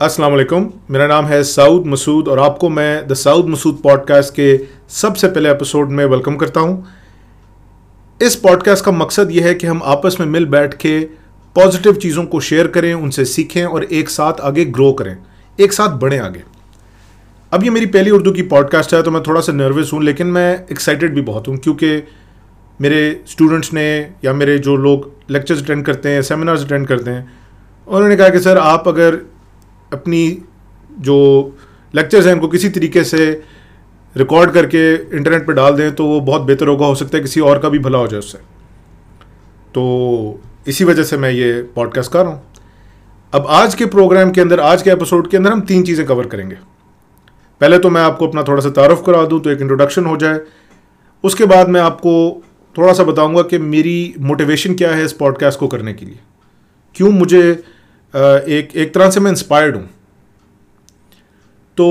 [0.00, 4.48] अस्सलाम वालेकुम मेरा नाम है साउद मसूद और आपको मैं द साउद मसूद पॉडकास्ट के
[4.92, 6.86] सबसे पहले एपिसोड में वेलकम करता हूँ।
[8.20, 10.98] इस पॉडकास्ट का मकसद यह है कि हम आपस में मिल बैठ के
[11.56, 15.16] पॉजिटिव चीज़ों को शेयर करें, उनसे सीखें और एक साथ आगे ग्रो करें,
[15.58, 16.42] एक साथ बढ़ें आगे।
[17.52, 20.26] अब ये मेरी पहली उर्दू की पॉडकास्ट है तो मैं थोड़ा सा नर्वस हूँ, लेकिन
[20.28, 22.02] मैं एक्साइटेड भी बहुत हूँ, क्योंकि
[22.80, 23.86] मेरे स्टूडेंट्स ने
[24.24, 27.32] या मेरे जो लोग लेक्चर्स अटेंड करते हैं सेमिनार्स अटेंड करते हैं
[27.86, 29.18] उन्होंने कहा कि, सर, आप अगर
[29.96, 30.22] अपनी
[31.00, 31.18] जो
[31.94, 33.30] लेक्चर्स हैं, उनको किसी तरीके से
[34.16, 37.40] रिकॉर्ड करके इंटरनेट पर डाल दें तो वो बहुत बेहतर होगा। हो सकता है किसी
[37.42, 38.38] और का भी भला हो जाए उससे।
[39.74, 42.42] तो इसी वजह से मैं ये पॉडकास्ट कर रहा हूँ।
[43.32, 46.26] अब आज के प्रोग्राम के अंदर, आज के एपिसोड के अंदर हम तीन चीज़ें कवर
[46.26, 46.56] करेंगे।
[47.60, 50.40] पहले तो मैं आपको अपना थोड़ा सा तारफ़ करा दूँ तो एक इंट्रोडक्शन हो जाए।
[51.24, 52.42] उसके बाद मैं आपको
[52.76, 56.18] थोड़ा सा बताऊँगा कि मेरी मोटिवेशन क्या है इस पॉडकास्ट को करने के लिए।
[56.96, 57.42] क्यों मुझे
[58.16, 59.88] एक एक तरह से मैं इंस्पायर्ड हूँ।
[61.78, 61.86] तो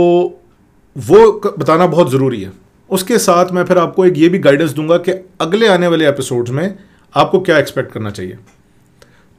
[0.95, 2.52] वो बताना बहुत ज़रूरी है।
[2.90, 6.52] उसके साथ मैं फिर आपको एक ये भी गाइडेंस दूँगा कि अगले आने वाले एपिसोड्स
[6.52, 6.78] में
[7.16, 8.38] आपको क्या एक्सपेक्ट करना चाहिए।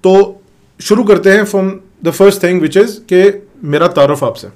[0.05, 0.43] तो
[0.81, 1.71] शुरू करते हैं from
[2.05, 3.23] the first thing which is के
[3.65, 4.49] मेरा तारफ़ आपसे।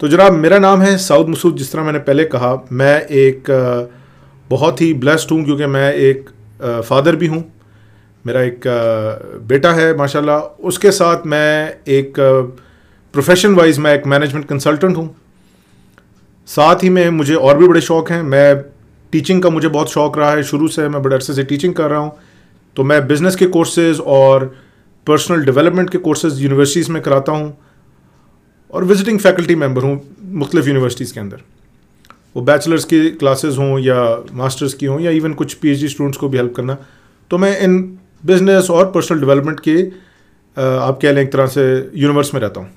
[0.00, 3.50] तो जनाब, मेरा नाम है साउद मसूद, जिस तरह मैंने पहले कहा, मैं एक
[4.50, 6.30] बहुत ही ब्लेस्ड हूँ, क्योंकि मैं एक
[6.84, 7.42] फादर भी हूँ।
[8.24, 8.60] मेरा एक
[9.48, 12.14] बेटा है, माशाल्लाह। उसके साथ मैं एक
[13.14, 15.14] प्रोफेशन वाइज मैं एक मैनेजमेंट कंसल्टेंट हूँ।
[16.48, 18.62] साथ ही में मुझे और भी बड़े शौक़ हैं। मैं
[19.12, 21.90] टीचिंग का मुझे बहुत शौक़ रहा है। शुरू से मैं बड़े अरसे से टीचिंग कर
[21.90, 22.12] रहा हूँ।
[22.76, 24.44] तो मैं बिज़नेस के कोर्सेज़ और
[25.06, 27.56] पर्सनल डेवलपमेंट के कोर्सेज़ यूनिवर्सिटीज़ में कराता हूँ
[28.70, 30.00] और विजिटिंग फैकल्टी मेंबर हूँ
[30.34, 31.42] मुख्तलिफ़ यूनिवर्सिटीज़ के अंदर।
[32.36, 34.02] वो बैचलर्स की क्लासेस हों या
[34.34, 36.76] मास्टर्स की हों या इवन कुछ पीएचडी स्टूडेंट्स को भी हेल्प करना।
[37.30, 39.80] तो मैं इन बिज़नेस और पर्सनल डेवलपमेंट के
[40.56, 41.62] आप कह लें एक तरह से
[41.96, 42.70] यूनिवर्स में रहता हूँ।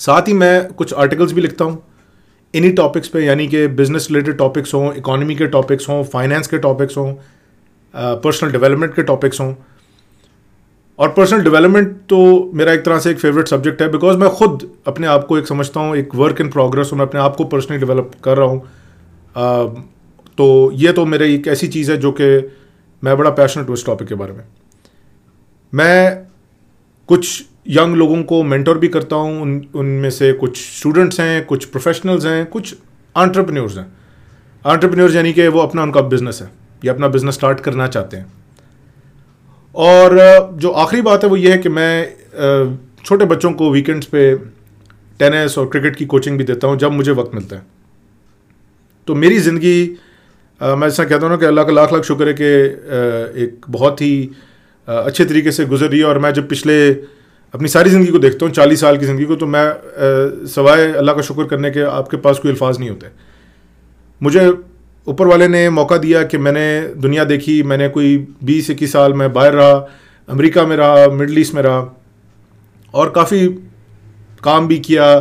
[0.00, 1.82] साथ ही मैं कुछ आर्टिकल्स भी लिखता हूँ।
[2.54, 6.58] इन्हीं टॉपिक्स पे, यानी कि बिज़नेस रिलेटेड टॉपिक्स हों इकोनॉमी के टॉपिक्स हों फाइनेंस के
[6.60, 7.12] टॉपिक्स हों
[7.94, 9.54] पर्सनल डेवलपमेंट के टॉपिक्स हों।
[10.98, 14.68] और पर्सनल डेवलपमेंट तो मेरा एक तरह से एक फेवरेट सब्जेक्ट है बिकॉज़ मैं खुद
[14.86, 17.44] अपने आप को एक समझता हूँ, एक वर्क इन प्रोग्रेस हूँ, मैं अपने आप को
[17.44, 18.60] पर्सनली डेवलप कर रहा हूँ।
[20.38, 22.38] तो ये तो मेरी एक ऐसी चीज़ है जो कि
[23.02, 24.44] मैं बड़ा पैशनेट हूँ इस टॉपिक के बारे में।
[25.72, 26.26] मैं
[27.08, 31.64] कुछ यंग लोगों को मेंटर भी करता हूँ, उन, उनमें से कुछ स्टूडेंट्स हैं, कुछ
[31.64, 32.74] प्रोफेशनल्स हैं, कुछ
[33.16, 33.86] आंट्रप्रन्योर्स हैं।
[34.64, 36.50] आंट्रप्रन्योर्स यानी कि वो अपना, उनका बिज़नेस है,
[36.84, 38.32] या अपना बिज़नेस स्टार्ट करना चाहते हैं।
[39.74, 40.18] और,
[40.54, 42.16] जो आखिरी बात है वो ये है कि मैं
[43.04, 44.34] छोटे बच्चों को वीकेंड्स पे
[45.20, 47.62] टेनिस और क्रिकेट की कोचिंग भी देता हूँ, जब मुझे वक्त मिलता है।
[49.08, 49.84] तो मेरी ज़िंदगी
[50.62, 52.50] मैं ऐसा कहता हूँ ना कि अल्लाह का लाख लाख शुक्र है कि
[53.42, 54.14] एक बहुत ही
[54.88, 56.76] अच्छे तरीके से गुजर रही है और मैं जब पिछले
[57.54, 61.14] अपनी सारी ज़िंदगी को देखता हूँ, चालीस साल की ज़िंदगी को तो मैं सवाए अल्लाह
[61.14, 63.06] का शुक्र करने के आपके पास कोई अल्फाज नहीं होते।
[64.20, 64.46] मुझे
[65.06, 66.64] ऊपर वाले ने मौका दिया कि मैंने
[66.96, 69.72] दुनिया देखी, मैंने कोई बीस, इक्कीस साल मैं बाहर रहा,
[70.28, 71.80] अमेरिका में रहा, मिडल ईस्ट में रहा,
[72.94, 73.46] और काफ़ी
[74.44, 75.14] काम भी किया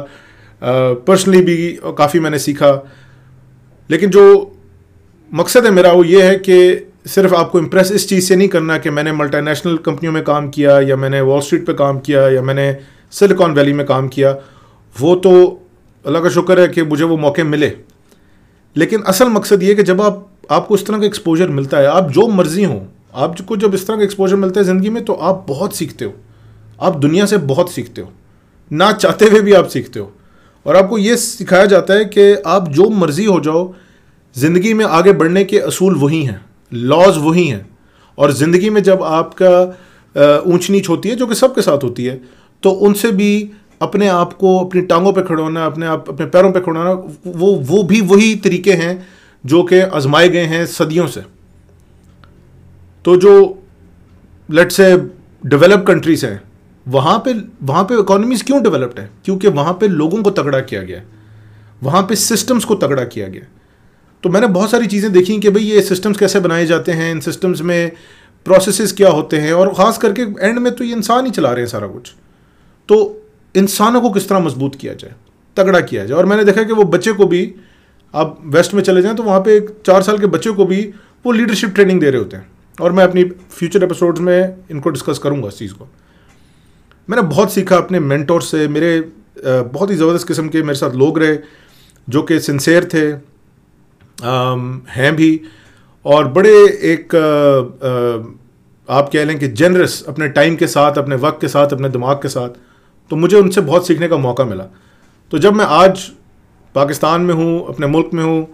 [0.62, 1.56] पर्सनली भी
[1.98, 2.72] काफ़ी मैंने सीखा।
[3.90, 4.24] लेकिन जो
[5.32, 6.56] मकसद है मेरा वो ये है कि
[7.08, 10.80] सिर्फ़ आपको इम्प्रेस इस चीज़ से नहीं करना कि मैंने मल्टीनेशनल कंपनियों में काम किया
[10.80, 12.76] या मैंने वॉल स्ट्रीट पे काम किया या मैंने
[13.14, 14.32] सिलिकॉन वैली में काम किया,
[14.96, 15.32] वो तो
[16.06, 17.72] अल्लाह का शुक्र है कि मुझे वो मौके मिले।
[18.76, 22.10] लेकिन असल मकसद ये कि जब आप, आपको इस तरह का एक्सपोजर मिलता है, आप
[22.12, 25.46] जो मर्ज़ी हो आपको जब इस तरह का एक्सपोजर मिलता है ज़िंदगी में तो आप
[25.48, 26.14] बहुत सीखते हो।
[26.82, 28.12] आप दुनिया से बहुत सीखते हो।
[28.72, 30.12] ना चाहते हुए भी आप सीखते हो।
[30.66, 33.64] और आपको ये सिखाया जाता है कि आप जो मर्ज़ी हो जाओ
[34.36, 36.40] ज़िंदगी में आगे बढ़ने के असूल वही हैं
[36.72, 37.70] लॉज वही हैं।
[38.18, 42.22] और ज़िंदगी में जब आपका ऊंच नीच होती है, जो कि सबके साथ होती है
[42.64, 46.52] तो उनसे भी अपने आप को, अपनी टांगों पे खड़े होना अपने आप, अपने पैरों
[46.52, 46.92] पे खड़े होना
[47.28, 49.08] वो वो भी वही तरीके हैं,
[49.44, 51.24] जो कि आजमाए गए हैं सदियों से।
[53.06, 53.64] तो जो
[54.50, 54.96] लेट से
[55.44, 56.42] डेवलप कंट्रीज़ हैं,
[56.86, 57.34] वहाँ पे
[57.64, 59.10] वहाँ पे इकोनॉमीज क्यों डेवलप्ड है?
[59.26, 61.06] क्योंकि वहाँ पे लोगों को तगड़ा किया गया है।
[61.82, 63.46] वहाँ पे सिस्टम्स को तगड़ा किया गया
[64.24, 67.20] तो मैंने बहुत सारी चीज़ें देखी कि भाई ये सिस्टम्स कैसे बनाए जाते हैं, इन
[67.20, 67.92] सिस्टम्स में
[68.46, 71.62] प्रोसेसेस क्या होते हैं और ख़ास करके एंड में तो ये इंसान ही चला रहे
[71.62, 72.12] हैं सारा कुछ।
[72.90, 72.98] तो
[73.56, 75.14] इंसानों को किस तरह मज़बूत किया जाए,
[75.58, 76.18] तगड़ा किया जाए?
[76.18, 77.54] और मैंने देखा कि वो बच्चे को भी,
[78.14, 80.82] आप वेस्ट में चले जाएँ तो वहाँ पर एक चार साल के बच्चे को भी
[81.26, 85.20] वो लीडरशिप ट्रेनिंग दे रहे होते हैं। और मैं अपनी फ्यूचर एपिसोड्स में इनको डिस्कस
[85.20, 85.88] करूँगा इस चीज़ को।
[87.10, 89.00] मैंने बहुत सीखा अपने मेंटोर से, मेरे
[89.38, 91.38] बहुत ही ज़बरदस्त किस्म के मेरे साथ लोग रहे,
[92.08, 93.12] जो कि सिंसेयर थे
[94.24, 95.40] हैं भी।
[96.06, 96.54] और बड़े
[96.86, 97.20] एक आ,
[97.88, 101.90] आ, आप कह लें कि जनरस अपने टाइम के साथ अपने वक्त के साथ अपने
[101.90, 102.50] दिमाग के साथ
[103.12, 104.64] तो मुझे उनसे बहुत सीखने का मौका मिला।
[105.32, 106.10] तो जब मैं आज
[106.76, 108.48] पाकिस्तान में हूँ अपने मुल्क में हूँ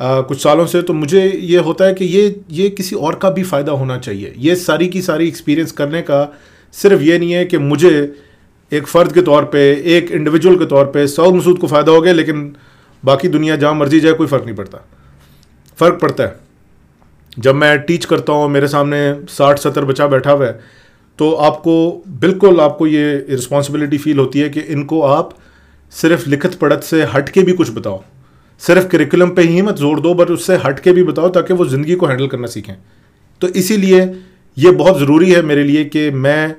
[0.00, 3.42] कुछ सालों से तो मुझे ये होता है कि ये ये किसी और का भी
[3.44, 6.20] फ़ायदा होना चाहिए। ये सारी की सारी एक्सपीरियंस करने का
[6.74, 7.92] सिर्फ़ ये नहीं है कि मुझे
[8.72, 9.60] एक फ़र्द के तौर पे
[9.96, 12.54] एक इंडिविजुअल के तौर पे सऊद मसूद को फ़ायदा हो गया लेकिन
[13.02, 14.84] बाकी दुनिया जहाँ मर्ज़ी जाए कोई फ़र्क नहीं पड़ता।
[15.78, 16.38] फ़र्क पड़ता है।
[17.36, 20.74] जब मैं टीच करता हूँ, मेरे सामने साठ, सत्तर बच्चा बैठा हुआ है
[21.18, 25.30] तो आपको बिल्कुल आपको ये रिस्पॉन्सिबिलिटी फील होती है कि इनको आप
[25.92, 28.02] सिर्फ़ लिखत पढ़त से हट के भी कुछ बताओ।
[28.62, 31.66] सिर्फ़ करिकुलम पे ही मत ज़ोर दो, बट उससे हट के भी बताओ ताकि वो
[31.66, 32.74] ज़िंदगी को हैंडल करना सीखें।
[33.42, 34.00] तो इसीलिए
[34.56, 36.54] ये बहुत ज़रूरी है मेरे लिए कि मैं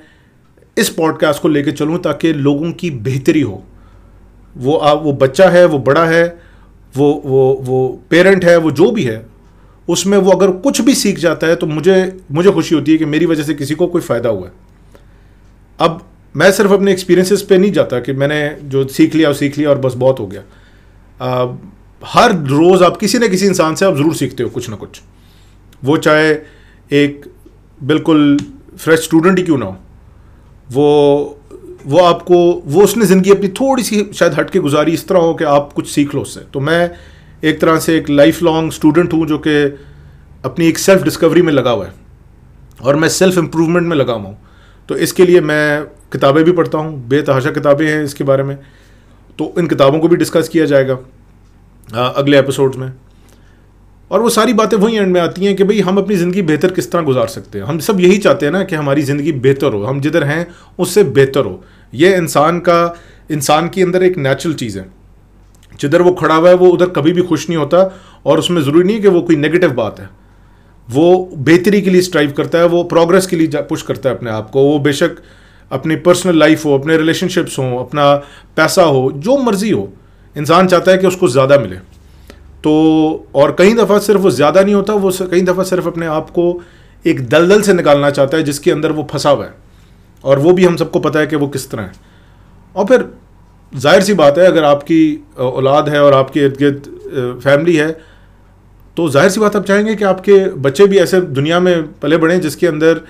[0.78, 3.64] इस पॉडकास्ट को लेकर चलूँ ताकि लोगों की बेहतरी हो।
[4.56, 6.40] वो आप वो बच्चा है, वो बड़ा है
[6.98, 7.80] वो वो वो
[8.10, 9.26] पेरेंट है वो जो भी है
[9.88, 11.96] उसमें वो अगर कुछ भी सीख जाता है तो मुझे
[12.32, 14.54] मुझे खुशी होती है कि मेरी वजह से किसी को कोई फ़ायदा हुआ है।
[15.80, 16.02] अब
[16.36, 19.78] मैं सिर्फ़ अपने एक्सपीरियंसेस पे नहीं जाता कि मैंने जो सीख लिया सीख लिया और
[19.80, 20.42] बस बहुत हो गया।
[21.22, 21.56] आ,
[22.02, 25.02] हर रोज़ आप किसी न किसी इंसान से आप ज़रूर सीखते हो कुछ ना कुछ।
[25.84, 26.32] वो चाहे
[26.92, 27.26] एक
[27.84, 28.38] बिल्कुल
[28.78, 29.78] फ्रेश स्टूडेंट ही क्यों ना हो
[30.72, 31.37] वो
[31.88, 35.34] वो आपको वो उसने ज़िंदगी अपनी थोड़ी सी शायद हट के गुजारी इस तरह हो
[35.34, 36.80] कि आप कुछ सीख लो उससे। तो मैं
[37.44, 39.56] एक तरह से एक लाइफ लॉन्ग स्टूडेंट हूँ जो कि
[40.46, 41.94] अपनी एक सेल्फ डिस्कवरी में लगा हुआ है
[42.82, 44.38] और मैं सेल्फ इम्प्रूवमेंट में लगा हुआ हूँ।
[44.90, 48.58] तो इसके लिए मैं किताबें भी पढ़ता हूँ बेतहाशा किताबें हैं इसके बारे में।
[49.40, 50.98] तो इन किताबों को भी डिस्कस किया जाएगा
[51.88, 52.92] आ, अगले एपिसोड्स में।
[54.12, 56.72] और वो सारी बातें वही एंड में आती हैं कि भाई हम अपनी ज़िंदगी बेहतर
[56.72, 57.66] किस तरह गुजार सकते हैं?
[57.66, 60.48] हम सब यही चाहते हैं ना कि हमारी ज़िंदगी बेहतर हो। हम जिधर हैं
[60.80, 61.64] उससे बेहतर हो।
[61.94, 62.96] ये इंसान का,
[63.32, 64.86] इंसान के अंदर एक नेचुरल चीज़ है।
[65.80, 67.80] जिधर वो खड़ा हुआ है, वो उधर कभी भी खुश नहीं होता
[68.26, 70.10] और उसमें ज़रूरी नहीं है कि वो कोई नेगेटिव बात है।
[70.88, 74.30] वो बेहतरी के लिए स्ट्राइव करता है, वो प्रोग्रेस के लिए पुश करता है अपने
[74.30, 75.18] आप को। वो बेशक
[75.72, 78.14] अपनी पर्सनल लाइफ हो, अपने रिलेशनशिप्स हों, अपना
[78.58, 79.90] पैसा हो, जो मर्ज़ी हो,
[80.36, 81.76] इंसान चाहता है कि उसको ज़्यादा मिले।
[82.64, 86.30] तो और कई दफ़ा सिर्फ़ वो ज़्यादा नहीं होता, वो कई दफ़ा सिर्फ़ अपने आप
[86.30, 86.62] को
[87.06, 89.54] एक दलदल से निकालना चाहता है, जिसके अंदर वो फंसा हुआ है।
[90.28, 91.92] और वो भी हम सबको पता है कि वो किस तरह है।
[92.76, 93.06] और फिर
[93.74, 95.02] ज़ाहिर सी बात है, अगर आपकी
[95.40, 97.92] औलाद है और आपके इर्द गिर्द फैमिली है
[98.98, 102.40] तो ज़ाहिर सी बात आप चाहेंगे कि आपके बच्चे भी ऐसे दुनिया में पले बढ़ें
[102.42, 103.02] जिसके अंदर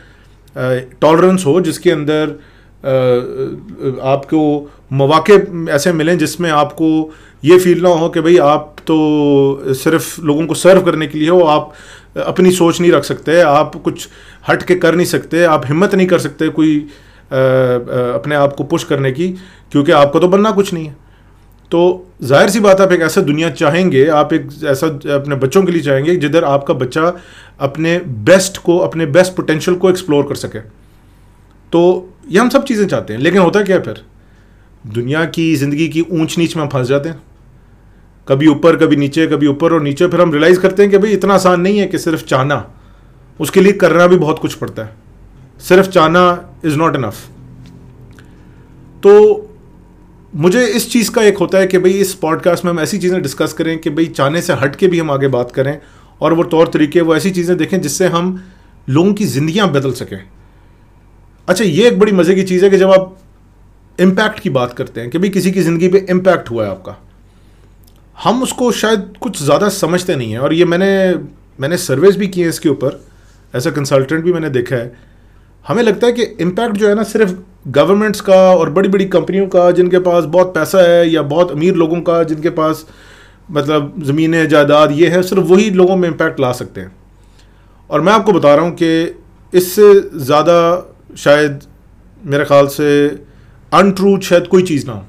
[1.02, 2.40] टॉलरेंस हो, जिसके अंदर
[4.06, 4.42] आपको
[4.94, 5.36] मौाक़े
[5.72, 6.90] ऐसे मिलें जिसमें आपको
[7.44, 11.30] ये फील ना हो कि भाई आप तो सिर्फ़ लोगों को सर्व करने के लिए
[11.30, 11.74] हो, आप
[12.18, 14.08] अपनी सोच नहीं रख सकते, आप कुछ
[14.50, 16.88] हट के कर नहीं सकते, आप हिम्मत नहीं कर सकते कोई
[17.28, 19.28] अपने आप को पुश करने की,
[19.72, 20.96] क्योंकि आपको तो बनना कुछ नहीं है।
[21.72, 25.72] तो ज़ाहिर सी बात आप एक ऐसा दुनिया चाहेंगे, आप एक ऐसा अपने बच्चों के
[25.72, 27.14] लिए चाहेंगे जिधर आपका बच्चा
[27.60, 30.60] अपने बेस्ट को, अपने बेस्ट पोटेंशियल को एक्सप्लोर कर सके।
[31.74, 34.04] तो ये हम सब चीज़ें चाहते हैं, लेकिन होता क्या फिर?
[34.86, 37.22] दुनिया की, ज़िंदगी की ऊंच नीच में हम फंस जाते हैं।
[38.28, 41.12] कभी ऊपर, कभी नीचे, कभी ऊपर और नीचे, फिर हम रियलाइज़ करते हैं कि भाई
[41.12, 42.66] इतना आसान नहीं है कि सिर्फ़ चाहना,
[43.40, 44.96] उसके लिए करना भी बहुत कुछ पड़ता है।
[45.60, 47.28] सिर्फ़ चाहना इज़ नॉट इनफ
[49.04, 49.14] तो
[50.36, 53.22] मुझे इस चीज़ का एक होता है कि भाई इस पॉडकास्ट में हम ऐसी चीज़ें
[53.22, 55.78] डिस्कस करें कि भाई चाहने से हट के भी हम आगे बात करें
[56.22, 58.44] और वो तौर तरीके, वो ऐसी चीज़ें देखें जिससे हम
[58.90, 60.20] लोगों की ज़िंदियाँ बदल सकें।
[61.48, 63.18] अच्छा ये एक बड़ी मज़े की चीज़ है कि जब आप
[64.00, 66.96] इम्पैक्ट की बात करते हैं कि भाई किसी की ज़िंदगी पे इम्पैक्ट हुआ है आपका,
[68.24, 70.90] हम उसको शायद कुछ ज़्यादा समझते नहीं हैं और ये मैंने
[71.60, 73.04] मैंने सर्वेस भी किए हैं इसके ऊपर
[73.54, 75.17] एज अ कंसल्टेंट भी मैंने देखा है
[75.68, 77.34] हमें लगता है कि इम्पैक्ट जो है ना सिर्फ़
[77.68, 81.76] गवर्नमेंट्स का और बड़ी बड़ी कंपनियों का, जिनके पास बहुत पैसा है या बहुत अमीर
[81.76, 82.86] लोगों का, जिनके पास
[83.52, 86.96] मतलब ज़मीनें, जायदाद, ये है, सिर्फ़ वही लोगों में इम्पैक्ट ला सकते हैं।
[87.90, 89.20] और मैं आपको बता रहा हूँ कि
[89.54, 90.58] इससे ज़्यादा
[91.18, 91.62] शायद
[92.22, 92.88] मेरे ख्याल से
[93.72, 95.06] अनट्रू शायद कोई चीज़ ना हो।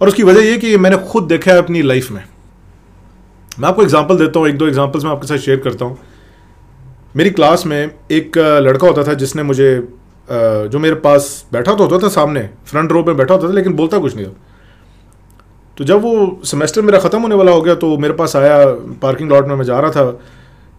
[0.00, 2.22] और उसकी वजह यह कि ये मैंने खुद देखा है अपनी लाइफ में।
[3.58, 5.98] मैं आपको एग्जांपल देता हूँ, एक दो एग्जांपल्स मैं आपके साथ शेयर करता हूँ।
[7.14, 9.70] मेरी क्लास में एक लड़का होता था जिसने मुझे
[10.28, 13.72] जो मेरे पास बैठा तो होता था सामने फ्रंट रो में बैठा होता था, लेकिन
[13.72, 14.34] बोलता कुछ नहीं था।
[15.76, 18.58] तो जब वो सेमेस्टर मेरा ख़त्म होने वाला हो गया तो मेरे पास आया
[19.02, 20.20] पार्किंग लॉट में मैं जा रहा था।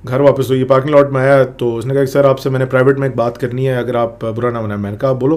[0.04, 2.66] घर वापस तो ये पार्किंग लॉट में आया तो उसने कहा कि, सर, आपसे मैंने
[2.66, 5.36] प्राइवेट में एक बात करनी है, अगर आप बुरा ना बनाए मैंने कहा बोलो।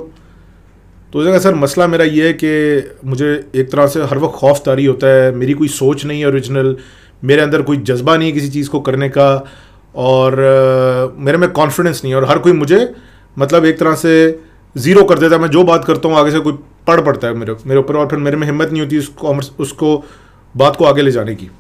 [1.13, 4.35] तो उसने कहा, सर, मसला मेरा ये है कि मुझे एक तरह से हर वक्त
[4.35, 6.77] खौफ तारी होता है, मेरी कोई सोच नहीं है ओरिजिनल
[7.23, 9.29] मेरे अंदर कोई जज्बा नहीं है किसी चीज़ को करने का
[9.95, 12.93] और मेरे में कॉन्फिडेंस नहीं है और हर कोई मुझे
[13.37, 14.15] मतलब एक तरह से
[14.77, 16.53] ज़ीरो कर देता है। मैं जो बात करता हूँ, आगे से कोई
[16.87, 20.03] पढ़ पड़ता है मेरे मेरे ऊपर और फिर मेरे में हिम्मत नहीं होती उसको उसको,
[20.55, 21.51] बात को आगे ले जाने की।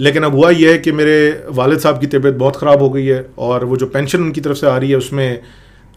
[0.00, 3.04] लेकिन अब हुआ यह है कि मेरे वालिद साहब की तबीयत बहुत ख़राब हो गई
[3.06, 5.40] है और वो जो पेंशन उनकी तरफ़ से आ रही है, उसमें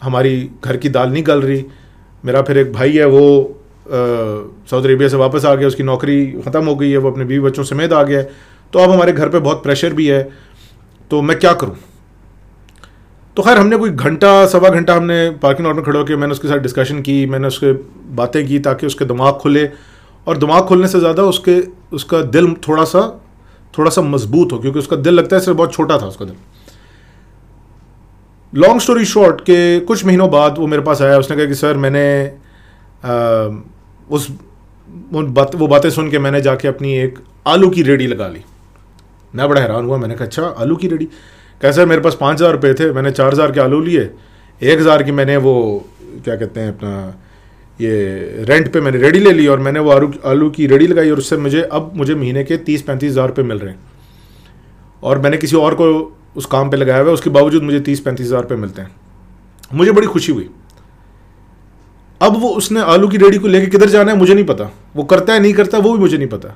[0.02, 1.64] हमारी घर की दाल नहीं गल रही।
[2.24, 3.56] मेरा फिर एक भाई है, वो
[3.88, 7.40] सऊदी अरेबिया से वापस आ गया, उसकी नौकरी ख़त्म हो गई है, वो अपने बीवी
[7.40, 8.30] बच्चों समेत आ गया है।
[8.72, 10.22] तो अब हमारे घर पे बहुत प्रेशर भी है
[11.10, 11.76] तो मैं क्या करूँ?
[13.36, 16.48] तो खैर हमने कोई घंटा सवा घंटा हमने पार्किंग लॉट में खड़े होकर मैंने उसके
[16.48, 17.72] साथ डिस्कशन की मैंने उसके
[18.16, 19.64] बातें की ताकि उसके दिमाग खुले
[20.26, 21.60] और दिमाग खुलने से ज़्यादा उसके
[21.92, 23.02] उसका दिल थोड़ा सा
[23.78, 26.36] थोड़ा सा मज़बूत हो क्योंकि उसका दिल लगता है सिर्फ़ बहुत छोटा था उसका दिल।
[28.52, 31.76] लॉन्ग स्टोरी शॉर्ट के कुछ महीनों बाद वो मेरे पास आया उसने कहा कि सर
[31.76, 33.12] मैंने आ,
[34.10, 34.30] उस
[35.12, 38.44] बात वो बातें सुन के मैंने जाके अपनी एक आलू की रेडी लगा ली।
[39.34, 41.08] मैं बड़ा हैरान हुआ, मैंने कहा अच्छा आलू की रेडी?
[41.60, 44.10] कह, सर, मेरे पास पाँच हज़ार रुपये थे, मैंने चार हज़ार के आलू लिए,
[44.60, 45.54] एक हज़ार की मैंने वो,
[46.24, 46.92] क्या कहते हैं अपना,
[47.80, 51.10] ये रेंट पे मैंने रेडी ले ली और मैंने वो आलू आलू की रेडी लगाई
[51.10, 53.78] और उससे मुझे, अब मुझे महीने के तीस पैंतीस हज़ार रुपये मिल रहे हैं।
[55.02, 55.86] और मैंने किसी और को
[56.36, 58.90] उस काम पे लगाया हुआ उसके बावजूद मुझे तीस पैंतीस हज़ार रुपये मिलते हैं।
[59.74, 60.48] मुझे बड़ी खुशी हुई।
[62.20, 65.04] अब वो उसने आलू की रेडी को लेके किधर जाना है, मुझे नहीं पता। वो
[65.04, 66.54] करता है, नहीं करता, वो भी मुझे नहीं पता।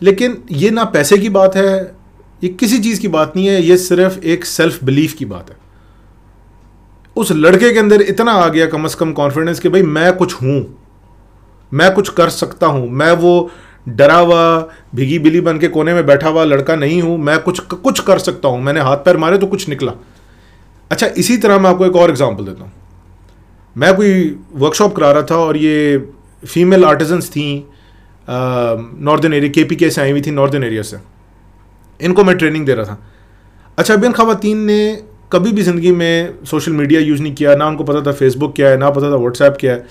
[0.00, 1.99] लेकिन ये ना पैसे की बात है
[2.42, 5.56] ये किसी चीज़ की बात नहीं है, ये सिर्फ़ एक सेल्फ बिलीफ की बात है।
[7.16, 10.34] उस लड़के के अंदर इतना आ गया कम अज़ कम कॉन्फिडेंस कि भाई मैं कुछ
[10.34, 10.60] हूँ,
[11.72, 13.50] मैं कुछ कर सकता हूँ, मैं वो
[13.88, 14.58] डरा हुआ,
[14.94, 18.18] भिगी बिली बन के कोने में बैठा हुआ लड़का नहीं हूँ, मैं कुछ कुछ कर
[18.20, 19.92] सकता हूँ, मैंने हाथ पैर मारे तो कुछ निकला।
[20.90, 22.72] अच्छा इसी तरह मैं आपको एक और एग्जांपल देता हूँ।
[23.76, 25.98] मैं कोई वर्कशॉप करा रहा था और ये
[26.42, 27.46] फीमेल आर्टिजन्स थी
[28.28, 30.96] northern area K P K से आई हुई थी नॉर्दर्न एरिया से।
[32.00, 32.98] इनको मैं ट्रेनिंग दे रहा था।
[33.78, 35.02] अच्छा अब इन खातन ने
[35.32, 38.68] कभी भी ज़िंदगी में सोशल मीडिया यूज़ नहीं किया, ना उनको पता था फेसबुक क्या
[38.68, 39.86] है, ना पता था व्हाट्सएप क्या है।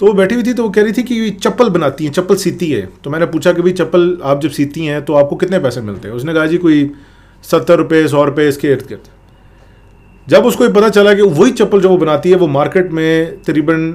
[0.00, 2.36] तो वो बैठी हुई थी तो वो कह रही थी कि चप्पल बनाती हैं, चप्पल
[2.36, 5.58] सीती है। तो मैंने पूछा कि भाई, चप्पल आप जब सीती हैं तो आपको कितने
[5.58, 6.14] पैसे मिलते हैं?
[6.14, 6.90] उसने कहा, जी, कोई
[7.44, 9.08] सत्तर रुपये सौ रुपये इसके इर्द गिर्द।
[10.26, 13.42] जब उसको ये पता चला कि वही चप्पल जो वो बनाती है, वो मार्केट में
[13.42, 13.94] तकरीबन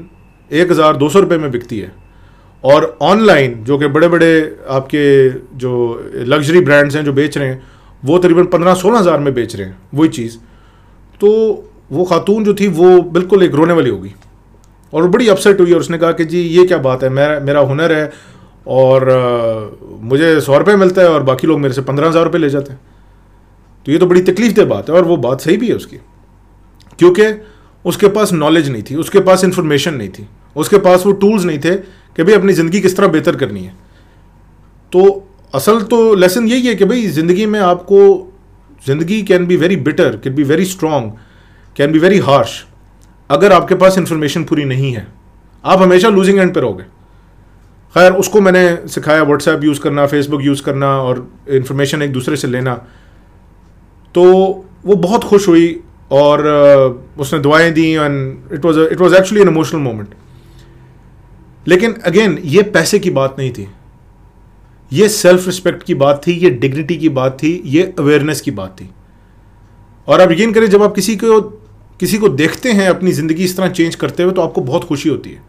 [0.52, 1.92] एक हज़ार दो सौ रुपये में बिकती है।
[2.64, 4.34] और ऑनलाइन जो कि बड़े बड़े
[4.70, 5.74] आपके जो
[6.16, 7.62] लग्जरी ब्रांड्स हैं जो बेच रहे हैं
[8.04, 10.38] वो तकरीबन पंद्रह सोलह हज़ार में बेच रहे हैं वही चीज़।
[11.22, 11.30] तो
[11.92, 14.14] वो खातून जो थी वो बिल्कुल एक रोने वाली होगी।
[14.94, 17.60] और बड़ी अपसेट हुई और उसने कहा कि जी ये क्या बात है मेरा मेरा
[17.62, 18.12] हुनर है
[18.68, 22.42] और आ, मुझे सौ रुपये मिलता है और बाकी लोग मेरे से पंद्रह हज़ार रुपये
[22.42, 22.80] ले जाते हैं।
[23.86, 25.98] तो ये तो बड़ी तकलीफ़ दे बात है और वो बात सही भी है उसकी।
[27.00, 27.24] क्योंकि
[27.86, 31.60] उसके पास नॉलेज नहीं थी उसके पास इंफॉर्मेशन नहीं थी उसके पास वो टूल्स नहीं
[31.60, 31.76] थे
[32.16, 33.74] कि भाई अपनी ज़िंदगी किस तरह बेहतर करनी है।
[34.94, 35.04] तो
[35.54, 38.00] असल तो लेसन यही है कि भाई ज़िंदगी में आपको,
[38.86, 41.12] ज़िंदगी can be very bitter can be very strong
[41.76, 42.64] can be very harsh
[43.30, 45.08] अगर आपके पास इंफॉर्मेशन पूरी नहीं है।
[45.64, 46.84] आप हमेशा लूजिंग एंड पर रहोगे।
[47.96, 52.48] खैर, उसको मैंने सिखाया व्हाट्सएप यूज़ करना फेसबुक यूज़ करना और इन्फॉर्मेशन एक दूसरे से
[52.48, 52.74] लेना।
[54.16, 54.24] तो
[54.86, 55.80] वो बहुत खुश हुई
[56.12, 56.46] और
[57.18, 60.14] उसने दुआएँ दी and it was it was actually an emotional moment
[61.66, 63.68] लेकिन अगेन ये पैसे की बात नहीं थी।
[64.92, 68.76] ये सेल्फ रिस्पेक्ट की बात थी, ये डिग्निटी की बात थी, ये अवेयरनेस की बात
[68.82, 68.90] थी।
[70.08, 71.40] और आप यकीन करें, जब आप किसी को
[72.00, 75.10] किसी को देखते हैं, अपनी ज़िंदगी इस तरह चेंज करते हुए तो आपको बहुत खुशी
[75.10, 75.42] होती है।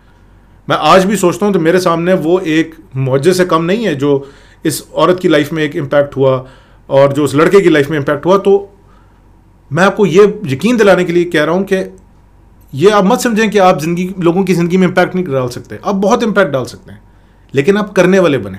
[0.68, 3.94] मैं आज भी सोचता हूँ तो मेरे सामने वो एक मुआजे से कम नहीं है,
[3.94, 4.28] जो
[4.64, 6.46] इस औरत की लाइफ में एक इम्पैक्ट हुआ,
[6.88, 8.52] और जो उस लड़के की लाइफ में इम्पैक्ट हुआ तो
[9.70, 11.76] मैं आपको ये यकीन दिलाने के लिए कह रहा हूँ कि
[12.74, 15.78] ये आप मत समझें कि आप ज़िंदगी, लोगों की ज़िंदगी में इम्पैक्ट नहीं डाल सकते।
[15.84, 17.02] आप बहुत इम्पैक्ट डाल सकते हैं।
[17.54, 18.58] लेकिन आप करने वाले बने।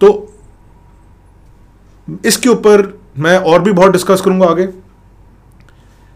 [0.00, 0.34] तो
[2.26, 4.68] इसके ऊपर मैं और भी बहुत डिस्कस करूँगा आगे।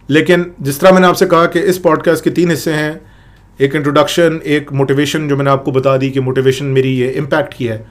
[0.08, 3.00] लेकिन जिस तरह मैंने आपसे कहा कि इस पॉडकास्ट के तीन हिस्से हैं,
[3.60, 7.66] एक इंट्रोडक्शन एक मोटिवेशन जो मैंने आपको बता दी कि मोटिवेशन मेरी ये इम्पैक्ट की
[7.66, 7.86] है।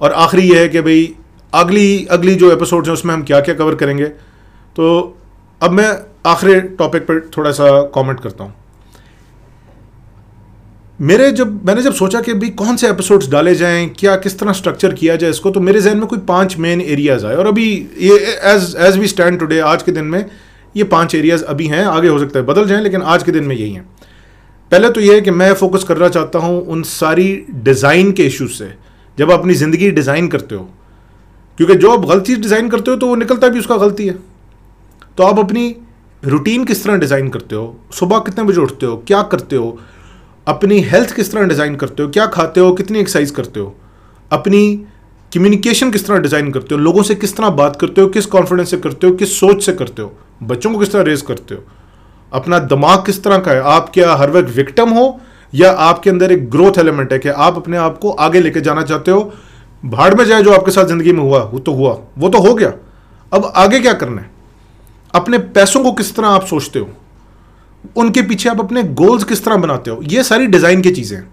[0.00, 1.14] और आखिरी ये है कि भाई,
[1.52, 5.18] अगली अगली जो एपिसोड्स हैं, उसमें हम क्या क्या कवर करेंगे। तो
[5.60, 5.88] अब मैं
[6.26, 8.54] आखिरी टॉपिक पर थोड़ा सा कमेंट करता हूँ।
[11.00, 14.52] मेरे जब, मैंने जब सोचा कि भाई कौन से एपिसोड्स डाले जाएँ, क्या, किस तरह
[14.52, 17.66] स्ट्रक्चर किया जाए इसको तो मेरे जहन में कोई पाँच मेन एरियाज़ आए। और अभी
[17.98, 20.24] ये as as we stand today आज के दिन में
[20.74, 23.44] ये पाँच एरियाज़ अभी हैं, आगे हो सकता है, बदल जाएँ, लेकिन आज के दिन
[23.44, 23.84] में यही हैं।
[24.72, 28.50] पहले तो ये है कि मैं फोकस करना चाहता हूँ उन सारी डिज़ाइन के इशूज
[28.50, 28.72] से,
[29.18, 30.68] जब आप अपनी ज़िंदगी डिज़ाइन करते हो।
[31.58, 34.18] क्योंकि जो आप गलती डिज़ाइन करते हो तो वो निकलता भी उसका गलती है।
[35.18, 35.76] तो आप अपनी
[36.24, 37.76] रूटीन किस तरह डिज़ाइन करते हो?
[37.92, 38.96] सुबह कितने बजे उठते हो?
[38.96, 39.78] क्या करते हो?
[40.46, 42.08] अपनी हेल्थ किस तरह डिज़ाइन करते हो?
[42.08, 42.72] क्या खाते हो?
[42.72, 43.74] कितनी एक्सरसाइज करते हो?
[44.32, 44.76] अपनी
[45.32, 46.80] कम्युनिकेशन किस तरह डिज़ाइन करते हो?
[46.80, 48.06] लोगों से किस तरह बात करते हो?
[48.06, 49.14] किस कॉन्फिडेंस से करते हो?
[49.14, 50.12] किस सोच से करते हो?
[50.42, 51.62] बच्चों को किस तरह रेज करते हो?
[52.32, 53.60] अपना दिमाग किस तरह का है?
[53.60, 55.20] आप क्या हर वक्त विक्टम हो?
[55.54, 58.82] या आपके अंदर एक ग्रोथ एलिमेंट है कि आप अपने आप को आगे लेके जाना
[58.82, 59.32] चाहते हो?
[59.84, 62.54] भाड़ में जाए जो आपके साथ ज़िंदगी में हुआ, वो तो हुआ। वो तो हो
[62.54, 62.72] गया।
[63.32, 64.35] अब आगे क्या करना है?
[65.14, 66.88] अपने पैसों को किस तरह आप सोचते हो?
[67.96, 70.00] उनके पीछे आप अपने गोल्स किस तरह बनाते हो?
[70.02, 71.28] ये सारी डिज़ाइन की चीज़ें हैं।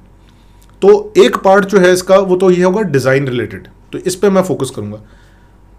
[0.82, 4.30] तो एक पार्ट जो है इसका, वो तो ये होगा डिज़ाइन रिलेटेड तो इस पर
[4.30, 5.00] मैं फोकस करूँगा।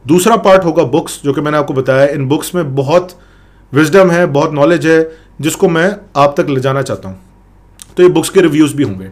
[0.05, 3.17] दूसरा पार्ट होगा बुक्स जो कि मैंने आपको बताया। इन बुक्स में बहुत
[3.73, 5.11] विजडम है, बहुत नॉलेज है,
[5.41, 7.21] जिसको मैं आप तक ले जाना चाहता हूँ।
[7.97, 9.09] तो ये बुक्स के रिव्यूज़ भी होंगे।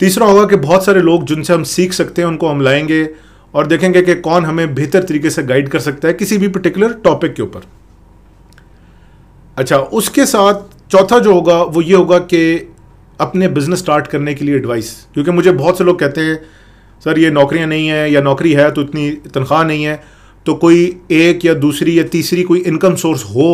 [0.00, 3.02] तीसरा होगा कि बहुत सारे लोग जिनसे हम सीख सकते हैं, उनको हम लाएँगे।
[3.54, 6.92] और देखेंगे कि कौन हमें बेहतर तरीके से गाइड कर सकता है किसी भी पर्टिकुलर
[7.04, 7.60] टॉपिक के ऊपर।
[9.56, 12.74] अच्छा उसके साथ चौथा जो होगा, वो ये होगा कि
[13.20, 16.38] अपने बिज़नेस स्टार्ट करने के लिए एडवाइस क्योंकि मुझे बहुत से लोग कहते हैं,
[17.02, 20.02] सर, ये नौकरियाँ नहीं है, या नौकरी है तो इतनी तनख्वाह नहीं है।
[20.46, 23.48] तो कोई एक या दूसरी या तीसरी कोई इनकम सोर्स हो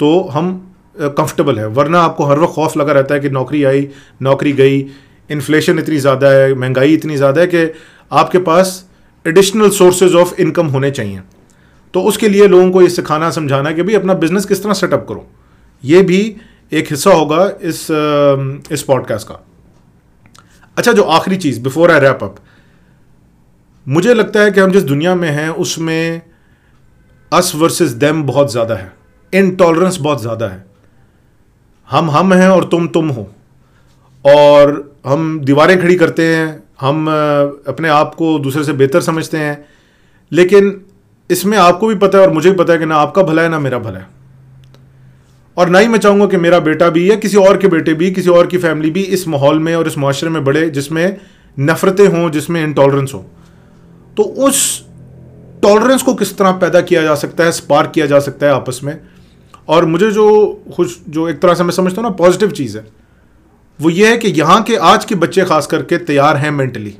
[0.00, 0.52] तो हम
[0.96, 3.88] कंफर्टेबल है। वरना आपको हर वक्त खौफ लगा रहता है कि नौकरी आई,
[4.22, 4.78] नौकरी गई
[5.30, 7.72] इन्फ्लेशन इतनी ज़्यादा है, महँगाई इतनी ज़्यादा है कि
[8.12, 8.72] आपके पास
[9.24, 11.20] एडिशनल सोर्सेज ऑफ़ इनकम होने चाहिए।
[11.94, 15.06] तो उसके लिए लोगों को ये सिखाना, समझाना कि भाई अपना बिज़नेस किस तरह सेटअप
[15.08, 15.26] करो।
[15.84, 16.36] ये भी
[16.72, 17.86] एक हिस्सा होगा इस
[18.72, 19.42] इस पॉडकास्ट का।
[20.76, 22.36] अच्छा जो आखिरी चीज़ बिफोर आई रैप अप
[23.86, 26.22] मुझे लगता है कि हम जिस दुनिया में हैं, उसमें
[27.32, 28.92] अस वर्सेस देम बहुत ज़्यादा है।
[29.32, 30.64] इनटॉलरेंस बहुत ज़्यादा है।
[31.90, 33.22] हम हम हैं और तुम तुम हो।
[34.24, 37.06] और हम दीवारें खड़ी करते हैं हम
[37.68, 39.64] अपने आप को दूसरे से बेहतर समझते हैं।
[40.32, 40.80] लेकिन
[41.30, 43.48] इसमें आपको भी पता है और मुझे भी पता है कि ना आपका भला है,
[43.48, 44.06] ना मेरा भला है।
[45.56, 48.10] और ना ही मैं चाहूँगा कि मेरा बेटा भी या किसी और के बेटे भी,
[48.10, 51.16] किसी और की फैमिली भी इस माहौल में और इस माशरे में बढ़े जिसमें
[51.58, 53.24] नफ़रतें हों, जिसमें इंटॉलरेंस हो।
[54.16, 54.86] तो उस
[55.62, 58.80] टॉलरेंस को किस तरह पैदा किया जा सकता है स्पार्क किया जा सकता है आपस
[58.84, 59.00] में?
[59.68, 60.26] और मुझे जो
[60.76, 63.01] खुश, जो एक तरह से मैं समझता हूँ ना पॉजिटिव चीज़ है।
[63.82, 66.94] वो ये है कि यहाँ के आज के बच्चे खास करके तैयार हैं मेंटली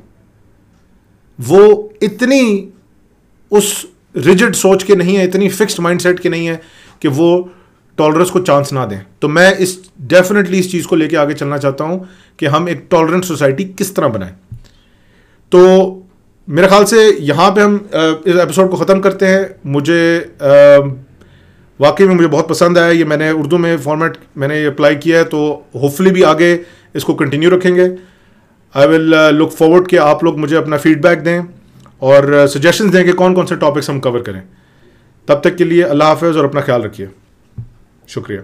[1.39, 1.61] वो
[2.03, 2.71] इतनी
[3.51, 3.85] उस
[4.15, 6.61] रिजिड सोच के नहीं है, इतनी फिक्स्ड माइंडसेट के नहीं है
[7.01, 7.49] कि वो
[7.97, 11.57] टॉलरेंस को चांस ना दें। तो मैं इस डेफिनेटली इस चीज़ को लेके आगे चलना
[11.57, 12.07] चाहता हूँ
[12.39, 14.33] कि हम एक टॉलरेंट सोसाइटी किस तरह बनाएँ।
[15.51, 15.59] तो
[16.47, 17.75] मेरे ख्याल से यहाँ पे हम
[18.27, 20.35] इस एपिसोड को ख़त्म करते हैं। मुझे
[21.79, 25.17] वाकई में मुझे बहुत पसंद आया, ये मैंने उर्दू में फॉर्मेट मैंने ये अप्लाई किया
[25.17, 25.39] है तो
[25.75, 26.53] होपफुली भी आगे
[26.95, 27.89] इसको कंटिन्यू रखेंगे।
[28.75, 31.43] आई विल लुक फॉरवर्ड कि आप लोग मुझे अपना फीडबैक दें
[32.01, 34.41] और सजेशंस दें कि कौन कौन से टॉपिक्स हम कवर करें।
[35.27, 37.09] तब तक के लिए अल्लाह हाफ़ और अपना ख्याल रखिए।
[38.07, 38.41] शुक्रिया।